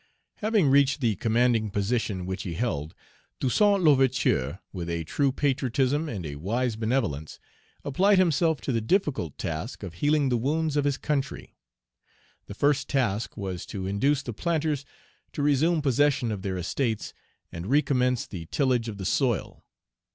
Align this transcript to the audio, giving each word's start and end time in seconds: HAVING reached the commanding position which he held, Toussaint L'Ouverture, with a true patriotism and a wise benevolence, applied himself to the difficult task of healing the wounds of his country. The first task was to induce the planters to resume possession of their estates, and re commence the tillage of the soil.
HAVING 0.37 0.67
reached 0.69 0.99
the 0.99 1.15
commanding 1.15 1.69
position 1.69 2.25
which 2.25 2.41
he 2.41 2.55
held, 2.55 2.95
Toussaint 3.39 3.83
L'Ouverture, 3.83 4.57
with 4.73 4.89
a 4.89 5.03
true 5.03 5.31
patriotism 5.31 6.09
and 6.09 6.25
a 6.25 6.37
wise 6.37 6.75
benevolence, 6.75 7.37
applied 7.85 8.17
himself 8.17 8.59
to 8.61 8.71
the 8.71 8.81
difficult 8.81 9.37
task 9.37 9.83
of 9.83 9.93
healing 9.93 10.29
the 10.29 10.37
wounds 10.39 10.75
of 10.75 10.85
his 10.85 10.97
country. 10.97 11.53
The 12.47 12.55
first 12.55 12.89
task 12.89 13.37
was 13.37 13.63
to 13.67 13.85
induce 13.85 14.23
the 14.23 14.33
planters 14.33 14.85
to 15.33 15.43
resume 15.43 15.83
possession 15.83 16.31
of 16.31 16.41
their 16.41 16.57
estates, 16.57 17.13
and 17.51 17.67
re 17.67 17.83
commence 17.83 18.25
the 18.25 18.47
tillage 18.47 18.89
of 18.89 18.97
the 18.97 19.05
soil. 19.05 19.63